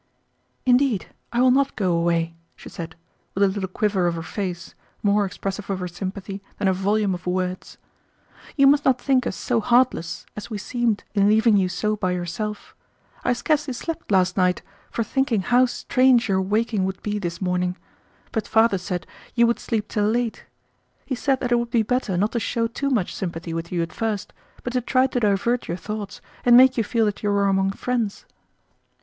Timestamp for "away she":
1.93-2.69